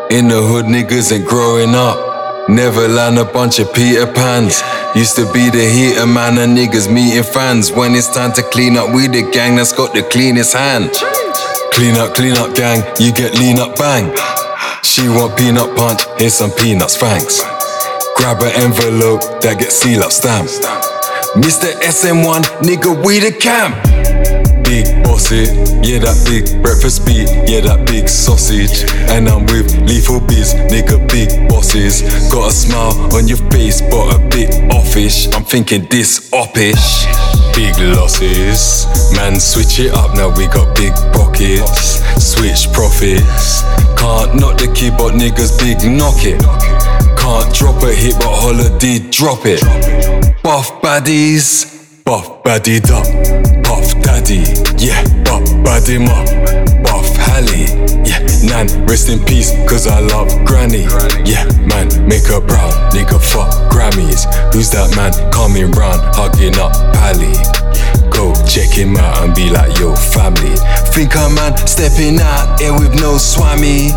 [0.09, 2.08] in the hood niggas ain't growing up.
[2.49, 4.63] Neverland, a bunch of Peter Pans.
[4.95, 7.71] Used to be the heater man and niggas meeting fans.
[7.71, 10.89] When it's time to clean up, we the gang that's got the cleanest hand.
[11.71, 14.11] Clean up, clean up, gang, you get lean up, bang.
[14.83, 17.39] She want peanut punch, here's some peanuts, thanks.
[18.17, 20.65] Grab an envelope that gets seal up stamped.
[21.37, 21.71] Mr.
[21.85, 24.48] SM1, nigga, we the camp.
[24.69, 25.49] Big bossy,
[25.81, 28.85] yeah, that big breakfast beat, yeah, that big sausage.
[29.09, 32.05] And I'm with lethal biz, nigga, big bosses.
[32.29, 35.25] Got a smile on your face, but a bit offish.
[35.33, 37.09] I'm thinking this oppish.
[37.57, 38.85] Big losses,
[39.17, 40.29] man, switch it up now.
[40.37, 43.65] We got big pockets, switch profits.
[43.97, 46.37] Can't knock the key, but niggas big knock it.
[47.17, 49.65] Can't drop a hit, but holiday drop it.
[50.43, 53.09] Buff baddies, buff baddie up.
[53.63, 54.41] Buff daddy,
[54.81, 56.25] yeah, buff baddie up.
[56.83, 57.69] Buff Hallie,
[58.07, 60.89] yeah, Nan, rest in peace, cause I love Granny.
[61.29, 64.25] Yeah, man, make her proud, nigga, fuck Grammys.
[64.53, 67.37] Who's that man coming round, hugging up Pally?
[68.09, 70.57] Go check him out and be like, yo, family.
[70.89, 73.93] Think I'm man stepping out here with no swami.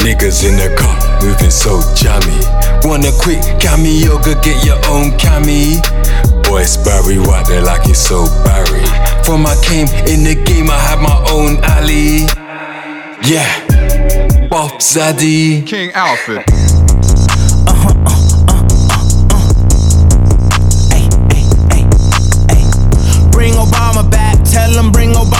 [0.00, 2.38] Niggas in the car, moving so jammy.
[2.86, 5.82] Want a quick cameo, go get your own cami.
[6.50, 8.82] Boy, it's Barry White, they like it so Barry.
[9.22, 12.26] From I came in the game, I had my own alley.
[13.22, 13.46] Yeah,
[14.48, 15.64] Bob Zaddy.
[15.64, 16.44] King Alfred.
[23.30, 25.39] Bring Obama back, tell him bring Obama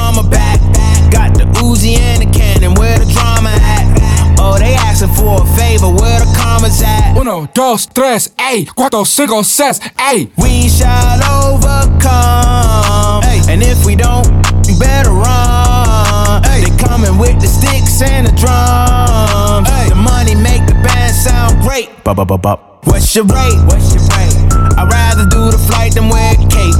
[4.71, 7.17] they asking for a favor, where the commas at?
[7.17, 10.31] Uno, dos, tres, ey, cuatro, cinco, seis, ey.
[10.39, 13.23] We shall overcome.
[13.51, 14.27] And if we don't,
[14.69, 16.43] you better run.
[16.43, 19.69] They coming with the sticks and the drums.
[19.89, 21.89] The money make the band sound great.
[22.05, 22.87] Bop, bop, bop, bop.
[22.87, 23.59] What's your rate?
[23.67, 24.37] What's your rate?
[24.79, 26.79] I'd rather do the flight than wear a cape.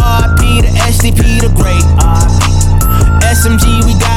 [0.00, 1.84] RP the SDP the great.
[3.26, 4.15] SMG, we got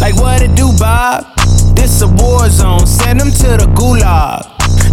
[0.00, 1.24] Like what it do, Bob?
[1.74, 2.86] This a war zone.
[2.86, 4.46] Send them to the gulag.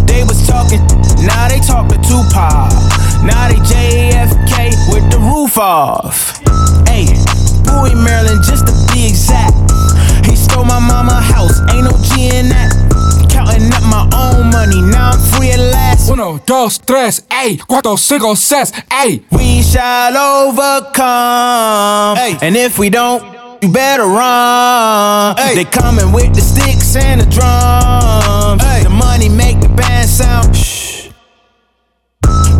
[0.06, 0.80] They was talking,
[1.24, 2.72] now they talk to Tupac.
[3.22, 6.38] Now they JFK with the roof off.
[6.88, 7.06] Hey,
[7.64, 9.54] Bowie, Maryland, just to be exact.
[10.26, 12.72] He stole my mama house, ain't no G in that.
[13.30, 16.10] Counting up my own money, now I'm free at last.
[16.10, 19.22] Uno, dos, tres, ey, cuatro, cinco, seis, ey.
[19.30, 20.16] We shall
[20.48, 22.16] overcome.
[22.42, 25.36] And if we don't, you better run.
[25.54, 28.62] They coming with the sticks and the drums.
[28.82, 30.54] The money make the band sound.
[30.56, 31.10] Shh.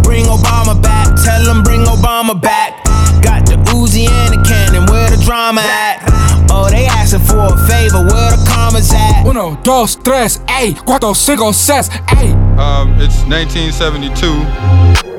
[0.02, 2.84] Bring Obama back, tell him bring Obama back.
[3.22, 6.02] Got the Uzi and the cannon, where the drama at?
[6.50, 9.26] Oh, they asking for a favor, where the commas at?
[9.26, 12.32] Uno, dos, tres, ey, cuatro, cinco, seis, ey.
[12.56, 14.26] Um, it's 1972,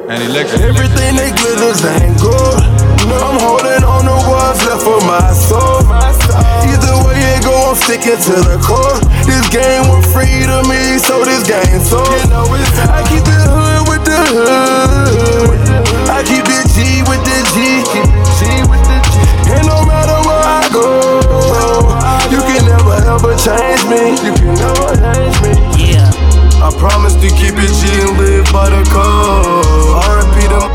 [0.10, 0.62] and election.
[0.62, 2.64] Everything that glitters ain't gold.
[3.04, 3.22] good.
[3.22, 4.16] I'm holding on to
[4.58, 5.86] what's left for my soul.
[6.66, 8.98] Either way it go, I'm sticking to the core.
[9.26, 12.02] This game was free to me, so this game so.
[12.02, 15.54] I keep it hood with the hood.
[16.10, 17.86] I keep it G with the G.
[19.48, 20.86] And no matter where I go,
[22.34, 24.18] you can never ever change me.
[24.26, 25.54] You can never change me.
[25.94, 26.10] Yeah.
[26.58, 30.02] I promise to keep it G and live by the code.
[30.04, 30.48] R.I.P.
[30.50, 30.66] them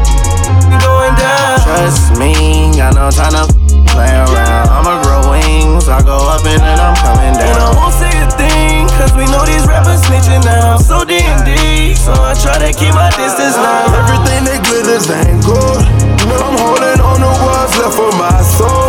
[0.80, 1.60] going down.
[1.60, 4.66] Trust me, got no time to play around.
[4.72, 7.52] I'ma grow wings, I go up and then I'm coming down.
[7.52, 10.80] And I won't say a thing, cause we know these rappers snitching now.
[10.80, 13.92] So D&D, so I try to keep my distance now.
[14.00, 15.84] Everything that glitters ain't gold.
[16.24, 16.40] good.
[16.40, 18.88] I'm holding on to what's left for my soul.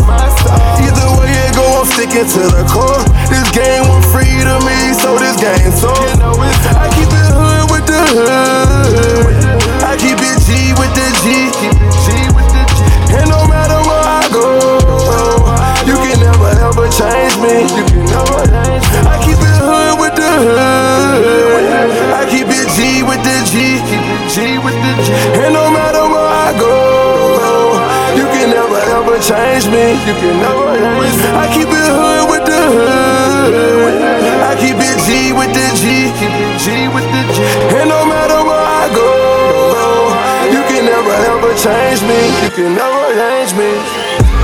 [0.79, 3.03] Either way it go, I'm sticking to the core.
[3.27, 5.91] This game was free to me, so this game so.
[5.91, 9.35] I keep it hood with the hood.
[9.83, 11.82] I keep it G with the G.
[16.73, 17.69] never change me.
[17.69, 18.99] You can never change me.
[19.05, 20.57] I keep it hood with the hood.
[22.17, 23.77] I keep it G with the G.
[24.33, 25.13] G with the G.
[25.37, 27.77] And no matter where I go,
[28.17, 30.01] you can never ever change me.
[30.01, 31.21] You can never change.
[31.37, 34.01] I keep it hood with the hood.
[34.41, 36.09] I keep it G with the G.
[36.57, 37.37] G with the G.
[37.77, 39.09] And no matter where I go,
[40.49, 42.17] you can never ever change me.
[42.41, 44.42] You can never change me.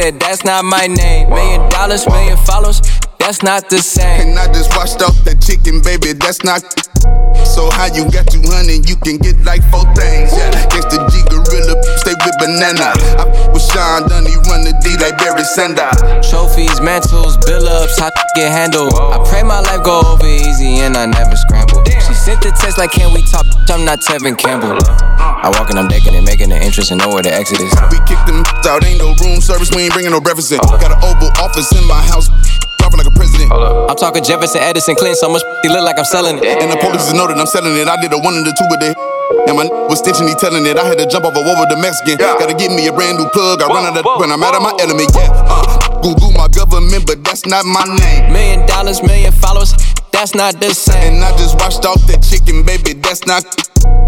[0.00, 1.28] Said that's not my name.
[1.28, 2.80] Million dollars, million followers,
[3.18, 4.32] that's not the same.
[4.32, 6.64] And I just washed off that chicken, baby, that's not.
[7.44, 10.32] So how you got 200, you can get like four things.
[10.32, 12.96] Yeah, gangsta G gorilla, stay with banana.
[13.20, 16.00] I with Sean Dunny, run the D like Barry Sanders.
[16.24, 18.94] Trophies, mantles, bill ups, how get handled.
[18.96, 21.84] I pray my life go over easy and I never scramble.
[21.84, 23.46] She sent the text like, can we talk?
[23.72, 24.76] I'm not Tevin Campbell.
[25.16, 27.72] I walk and I'm decking it, making an entrance and know where the exit is.
[27.88, 30.60] We kick them out, ain't no room service, we ain't bringing no breakfast in.
[30.60, 32.28] Got an oval office in my house,
[32.76, 33.48] dropping like a president.
[33.52, 36.60] I'm talking Jefferson, Edison, Clinton, so much he look like I'm selling it.
[36.60, 37.88] And the police know that I'm selling it.
[37.88, 38.94] I did a one and a two with it.
[39.48, 40.76] And my n- was stitching, he telling it.
[40.76, 42.18] I had to jump off a wall with the Mexican.
[42.18, 43.62] Gotta give me a brand new plug.
[43.62, 45.08] I run out of when I'm out of my element.
[45.14, 45.64] Yeah, uh,
[46.02, 48.32] Google my government, but that's not my name.
[48.32, 49.74] Million dollars, million followers,
[50.12, 51.14] that's not the same.
[51.14, 52.92] And I just washed off that chicken, baby.
[52.92, 53.44] That's not.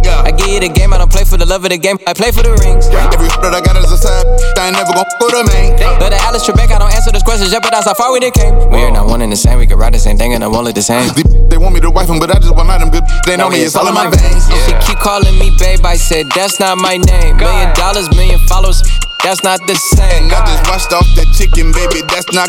[0.04, 0.26] Yeah.
[0.26, 2.12] I give you the game, I don't play for the love of the game, I
[2.12, 2.90] play for the rings.
[2.90, 4.26] Every that I got is a side,
[4.58, 5.78] I ain't never gon' go to main.
[5.96, 8.52] But the Alex Trebek, I don't answer those questions, jeopardize how far we done came.
[8.68, 10.66] We're not one and the same, we could ride the same thing and I won't
[10.66, 11.08] look the same.
[11.48, 13.06] They want me to wife him, but I just want them good.
[13.24, 14.44] They know me, it's all in my veins.
[14.66, 17.38] She keep calling me babe, I said that's not my name.
[17.38, 18.82] Million dollars, million followers,
[19.22, 20.26] that's not the same.
[20.26, 22.02] And I just washed off that chicken, baby.
[22.10, 22.48] That's not.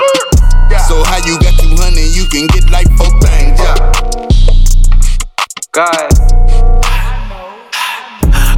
[0.88, 3.60] So how you got 200, you can get like four things.
[3.60, 3.76] Yeah.
[5.72, 6.08] God.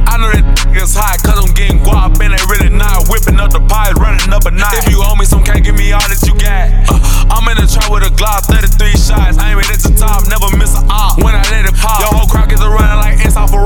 [0.06, 3.50] I know that niggas hot cause I'm getting guap and they really not whipping up
[3.50, 4.86] the pies, running up a night.
[4.86, 6.70] If you owe me some, can't give me all that you got.
[6.86, 9.38] Uh, I'm in the trap with a Glock, 33 shots.
[9.38, 11.18] I ain't at the top, never miss a op.
[11.18, 13.65] When I let it pop, your whole crowd gets a running like inside for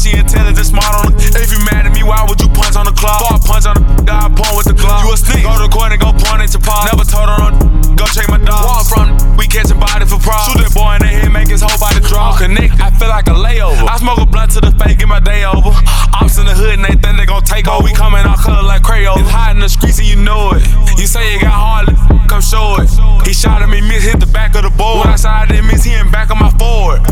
[0.00, 1.20] she intelligent, smart on the.
[1.36, 3.20] If you mad at me, why would you punch on the clock?
[3.20, 5.04] Before I punch on the guy, point with the glove.
[5.04, 5.44] You a sneak.
[5.44, 6.88] Go to court and go point at your paw.
[6.88, 7.52] Never told her on
[8.00, 8.64] go check my dog.
[8.64, 10.40] Where I'm from, we catching body for pride.
[10.48, 12.40] Shoot that boy in the head, make his whole body drop.
[12.40, 13.84] Connect, I feel like a layover.
[13.84, 15.68] I smoke a blunt to the face, get my day over.
[16.16, 17.84] Ops in the hood and they think they gon' take over.
[17.84, 19.20] We coming out color like Crayola.
[19.20, 20.64] It's hot in the streets and you know it.
[20.96, 21.92] You say you got hard,
[22.24, 22.88] come show it.
[23.28, 25.04] He shot at me, miss, hit the back of the board.
[25.04, 27.04] When I shot at him, miss, he in back of my forward.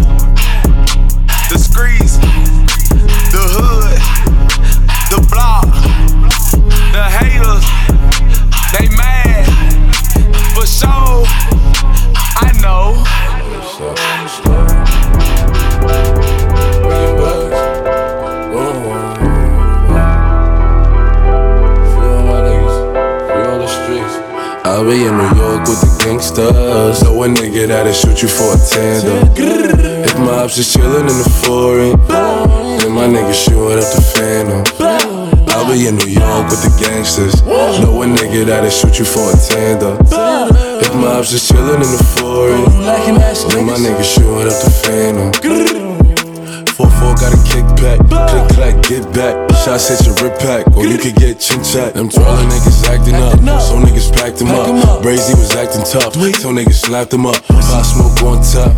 [1.50, 2.18] The streets,
[3.32, 3.98] the hood,
[5.08, 5.64] the block,
[6.92, 7.64] the haters,
[8.74, 9.46] they mad.
[10.54, 11.24] For sure,
[12.36, 13.04] I know.
[24.64, 27.02] I'll be in New York with the gangsters.
[27.02, 29.18] Know a nigga that'll shoot you for a tender.
[30.04, 31.96] If my ops is chillin' in the foreign,
[32.78, 34.62] then my nigga shooting up the phantom.
[35.50, 37.42] I'll be in New York with the gangsters.
[37.42, 39.96] Know a nigga that'll shoot you for a tender.
[40.80, 42.64] If my ops is chillin' in the foreign,
[43.50, 45.77] then my nigga shooting up the phantom.
[46.78, 49.34] 4-4 got a kickback, click clack, get back.
[49.66, 51.94] Shots hit your rip pack, or you could get chin chat.
[51.94, 55.02] Them twirling niggas acting up, so niggas packed them up.
[55.02, 57.42] Brazy was acting tough, so niggas slapped them up.
[57.42, 58.72] Pop smoke on top,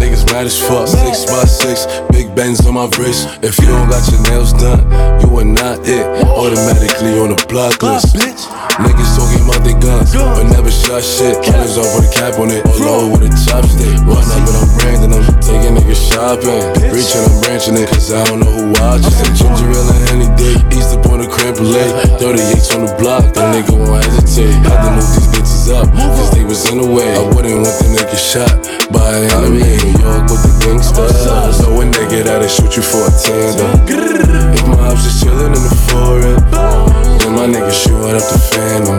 [0.00, 0.88] niggas mad as fuck.
[0.88, 3.28] Six by six, big bends on my wrist.
[3.42, 4.80] If you don't got your nails done,
[5.20, 6.04] you are not it.
[6.24, 8.16] Automatically on the block list.
[8.16, 11.36] Niggas talking about their guns, but never shot shit.
[11.44, 13.96] Niggas off with a cap on it, low with a chopstick.
[14.04, 16.60] Run up and I'm branding them, taking niggas shopping.
[16.92, 19.12] Reaching, I'm branching it, cause I don't know who watches.
[19.36, 21.92] Ginger ale and any day, east up on the creme brulee.
[22.20, 24.52] 38s on the block, the nigga won't hesitate.
[24.64, 27.08] Had to move these bitches up, cause they was in the way.
[27.16, 29.62] I wouldn't want the nigga shot by an enemy.
[29.82, 31.60] New York with the gangsters.
[31.60, 33.70] Know a nigga that'll shoot you for a tender.
[33.88, 38.98] If my ops is chillin' in the foreign, then my nigga shooting up the phantom.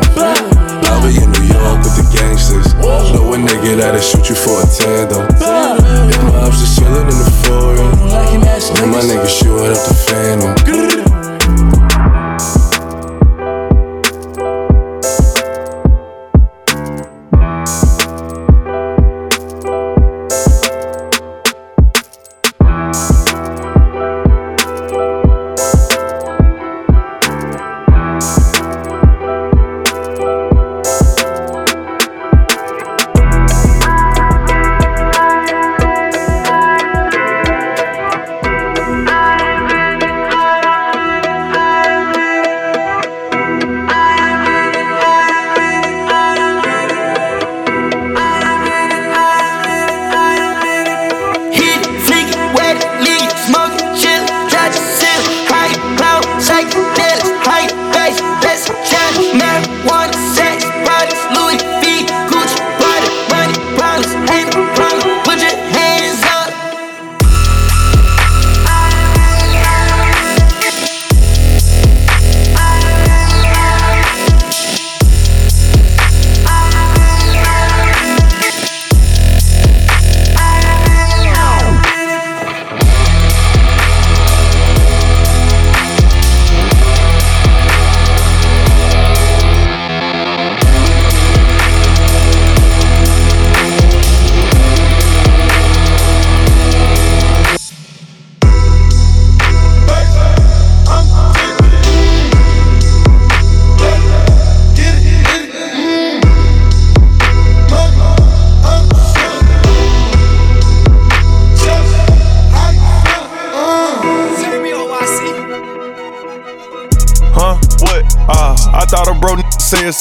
[0.88, 2.74] I'll be in New York with the gangsters.
[3.14, 5.28] Know a nigga that'll shoot you for a tender.
[5.32, 7.92] If my ops is chillin' in the foreign,
[8.76, 11.07] then my nigga shooting up the phantom.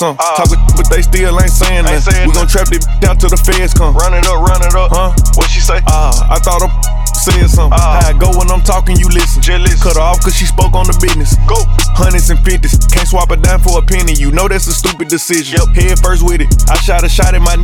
[0.02, 0.36] N- said something.
[0.36, 2.28] Talkin', but they still ain't saying nothing.
[2.28, 3.96] We gon' trap this down till the feds come.
[3.96, 4.92] Run it up, run it up.
[4.92, 5.12] Huh?
[5.34, 5.80] What she say?
[5.88, 6.68] Ah, I thought a
[7.16, 7.78] said something.
[7.78, 9.42] How I go when I'm talking, you listen.
[9.80, 11.34] Cut her off cause she spoke on the business.
[11.46, 11.58] Go.
[11.94, 12.78] Hundreds and fifties.
[12.90, 14.14] Can't swap it down for a penny.
[14.14, 15.58] You know that's a stupid decision.
[15.58, 15.74] Yep.
[15.74, 16.50] Head first with it.
[16.70, 17.56] I shot a shot at my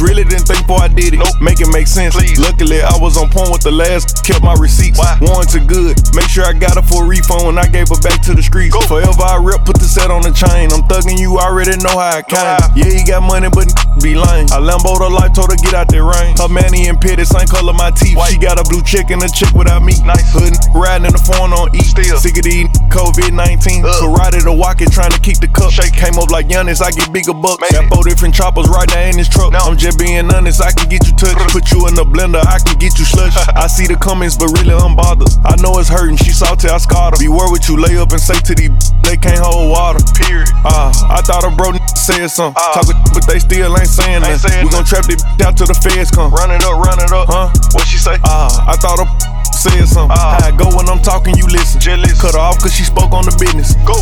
[0.00, 1.18] Really didn't think before I did it.
[1.18, 1.40] Nope.
[1.40, 2.14] Make it make sense.
[2.14, 2.38] Please.
[2.38, 4.24] Luckily, I was on point with the last.
[4.24, 4.98] Kept my receipts.
[4.98, 5.16] Why?
[5.20, 5.96] Warranted good.
[6.14, 8.42] Make sure I got her for a refund when I gave her back to the
[8.42, 8.74] streets.
[8.74, 8.80] Go.
[8.86, 10.70] Forever I rep, put the set on the chain.
[10.72, 12.60] I'm thugging you, I already know how I came.
[12.76, 14.48] Yeah, he got money, but n- be lame.
[14.52, 16.34] I Lambo the life, told her get out that rain.
[16.36, 18.18] Her manny and pitted, same color my teeth.
[18.28, 19.94] She got a blue chick and a chick without me.
[20.04, 21.80] Nice hood, n- riding in the phone on E.
[21.86, 22.18] Still.
[22.18, 23.84] Sick of these COVID 19.
[23.84, 25.70] Karate to walk it, trying to keep the cup.
[25.70, 25.94] Shake.
[25.94, 27.62] Came up like Giannis, I get bigger bucks.
[27.70, 29.52] Got four different choppers right there in this truck.
[29.52, 31.38] Now I'm just being honest, I can get you touched.
[31.54, 33.36] Put you in the blender, I can get you slush.
[33.54, 35.30] I see the comments, but really I'm bothered.
[35.46, 37.20] I know it's hurting, she salty, I scarred her.
[37.20, 38.70] Be word with you, lay up and say to these
[39.06, 40.02] they can't hold water.
[40.18, 40.50] Period.
[40.66, 42.58] Ah, I thought a bro n- said something.
[42.74, 44.66] Talkin', but they still ain't saying nothing.
[44.66, 46.34] We gon' trap this down till the feds come.
[46.34, 47.30] Run it up, run it up.
[47.30, 47.54] Huh?
[47.70, 48.18] What she say?
[48.24, 49.06] Ah, I thought a
[49.54, 50.16] said something.
[50.16, 51.80] How I go when I'm talking, you listen.
[52.18, 53.74] Cut her off cause she spoke on the business.
[53.86, 53.94] Go.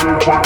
[0.00, 0.38] Yeah.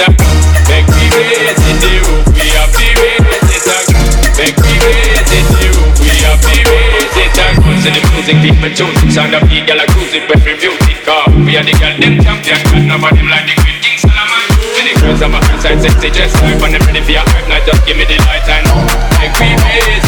[0.00, 0.14] Up.
[0.70, 3.84] Make we raise it, the roof, we have to raise it up.
[4.38, 7.54] Make we raise it, the roof, we have to raise it up.
[7.82, 11.26] So the music people choosing, sound of the a cruising, but music car.
[11.34, 14.46] We are the girl them champion, but nobody like the Queen King Solomon.
[14.78, 17.58] The girls on my side sexy, just like when they ready for your hype, now
[17.66, 18.66] just give me the light and
[19.18, 20.07] make we raise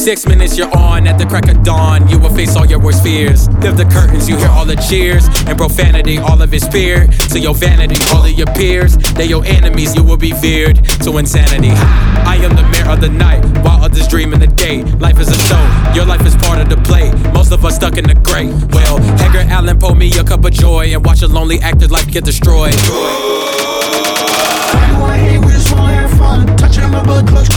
[0.00, 3.02] Six minutes you're on at the crack of dawn, you will face all your worst
[3.02, 3.50] fears.
[3.60, 7.12] Lift the curtains, you hear all the cheers and profanity, all of it speared.
[7.28, 11.18] To your vanity, all of your peers, they your enemies, you will be feared to
[11.18, 11.68] insanity.
[12.24, 14.84] I am the mayor of the night, while others dream in the day.
[14.84, 17.12] Life is a show, your life is part of the play.
[17.34, 18.46] Most of us stuck in the gray.
[18.72, 22.10] Well, Edgar Allan pour me a cup of joy and watch a lonely actor's life
[22.10, 22.74] get destroyed.
[25.20, 26.56] Hey, we just wanna have fun.
[26.56, 27.50] Touching my blood clutch,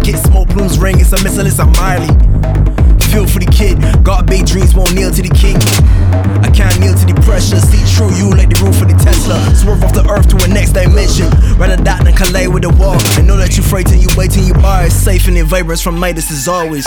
[0.00, 0.18] market.
[0.26, 2.08] Smoke plumes ring, it's a missile, it's a Miley.
[3.10, 5.56] Feel for the kid, got big dreams, won't kneel to the king.
[6.44, 7.58] I can't kneel to the pressure.
[7.58, 9.36] See through you like the roof for the Tesla.
[9.54, 11.28] Swerve off the earth to a next dimension.
[11.58, 12.96] Rather that than collide with the wall.
[13.18, 14.54] I know that you are till you wait till you
[14.86, 16.86] is safe and the vibrance from Midas is always.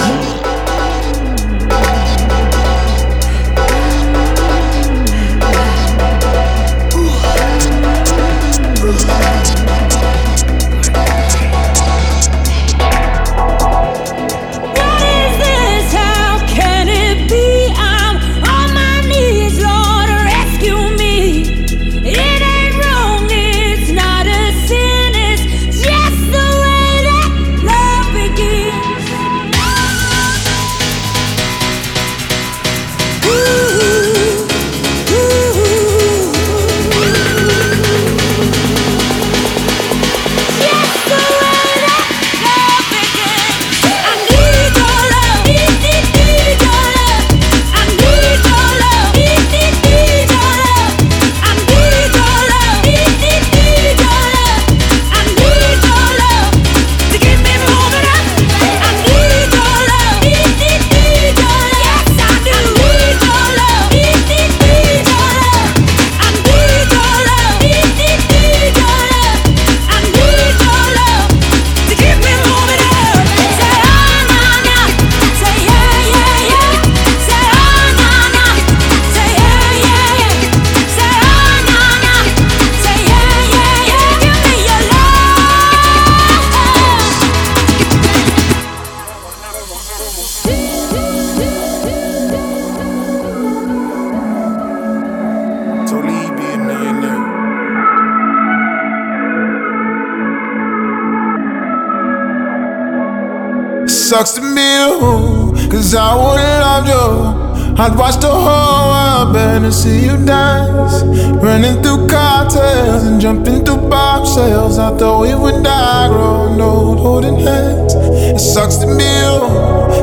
[109.64, 111.04] To see you dance.
[111.42, 114.78] Running through cartels and jumping through bobshells.
[114.78, 117.94] I thought we would die growing old, holding hands.
[117.96, 119.40] It sucks to be you,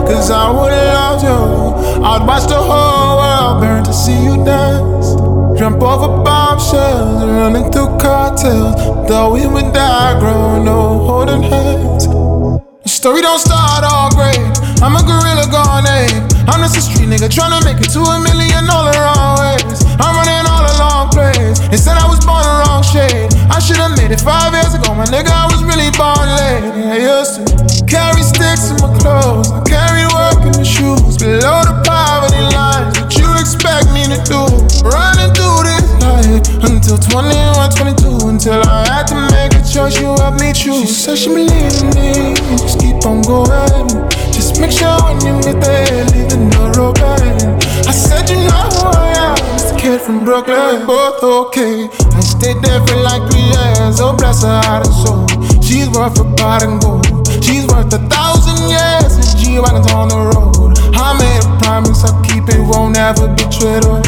[0.09, 2.05] cause I would've loved you.
[2.05, 5.15] I'd watch the whole world burn to see you dance.
[5.59, 8.75] Jump over bombshells, running through cartels.
[9.09, 12.07] Thought we would die growing old, holding hands.
[12.07, 14.41] The story don't start all great.
[14.81, 16.31] I'm a gorilla gone ape.
[16.49, 19.83] I'm just a nigga tryna make it to a million all the wrong ways.
[19.99, 21.59] I'm running all the long plays.
[21.75, 23.27] Instead, I was born the wrong shade.
[23.51, 25.35] I should've made it five years ago, my nigga.
[25.35, 26.71] I was really born late.
[26.87, 29.51] I used to carry sticks in my clothes.
[29.51, 32.95] I carry work in the shoes below the poverty line.
[32.95, 34.47] What you expect me to do?
[34.87, 38.31] Running through this life until 21, 22.
[38.31, 40.87] Until I had to make a choice, you helped me choose.
[40.87, 42.39] She said she believed in me.
[42.55, 43.99] Just keep on going.
[44.61, 47.59] Make sure when you get there, leave the door open.
[47.89, 49.37] I said you know who I am.
[49.73, 51.89] A kid from Brooklyn, both okay.
[51.89, 54.01] I stayed there for like three years.
[54.01, 55.25] Oh bless her heart and soul.
[55.63, 57.27] She's worth a pot and gold.
[57.43, 59.17] She's worth a thousand years.
[59.17, 60.77] And G wagons on the road.
[60.93, 64.05] I made a promise I'll keep it, won't ever betray her.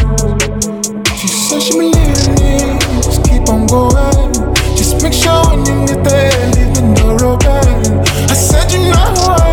[1.16, 2.76] She said she believed in me.
[3.00, 4.32] Just keep on going.
[4.76, 8.04] Just make sure when you get there, leave the door open.
[8.28, 9.51] I said you know who I am.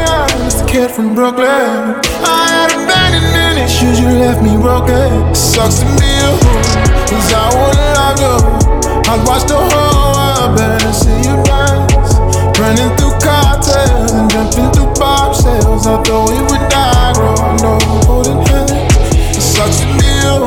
[0.70, 1.98] A kid from Brooklyn.
[2.22, 5.34] I had abandonment issues, you left me broken.
[5.34, 6.32] Sucks to be you,
[7.10, 8.38] cause I would've loved you.
[9.10, 12.14] I'd watch the whole world and see you dance.
[12.62, 15.90] Running through cocktails and jumping through bobshells.
[15.90, 18.72] I thought we would die growing old, holding hands.
[19.38, 20.38] It sucks to be you,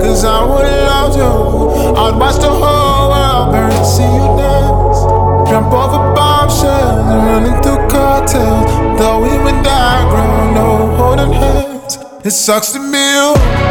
[0.00, 2.00] cause I would've loved you.
[2.00, 5.04] I'd watch the whole world burn to see you dance.
[5.50, 8.69] Jump over bombshells and running through cocktails.
[12.22, 13.69] It sucks to be you.